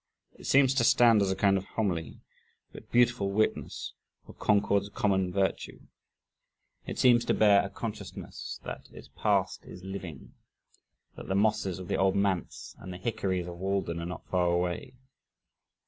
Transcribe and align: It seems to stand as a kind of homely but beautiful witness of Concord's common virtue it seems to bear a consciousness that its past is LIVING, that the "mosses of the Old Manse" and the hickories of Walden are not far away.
It 0.33 0.47
seems 0.47 0.73
to 0.73 0.83
stand 0.83 1.21
as 1.21 1.29
a 1.29 1.35
kind 1.35 1.57
of 1.59 1.65
homely 1.65 2.21
but 2.71 2.89
beautiful 2.91 3.29
witness 3.29 3.93
of 4.27 4.39
Concord's 4.39 4.89
common 4.89 5.31
virtue 5.31 5.79
it 6.87 6.97
seems 6.97 7.23
to 7.25 7.35
bear 7.35 7.63
a 7.63 7.69
consciousness 7.69 8.59
that 8.63 8.89
its 8.91 9.09
past 9.09 9.63
is 9.63 9.83
LIVING, 9.83 10.33
that 11.17 11.27
the 11.27 11.35
"mosses 11.35 11.77
of 11.77 11.87
the 11.87 11.97
Old 11.97 12.15
Manse" 12.15 12.75
and 12.79 12.91
the 12.91 12.97
hickories 12.97 13.45
of 13.45 13.59
Walden 13.59 13.99
are 13.99 14.05
not 14.07 14.25
far 14.27 14.47
away. 14.47 14.95